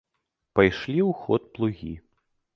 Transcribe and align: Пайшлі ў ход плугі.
Пайшлі 0.59 0.95
ў 1.09 1.11
ход 1.21 1.41
плугі. 1.55 1.93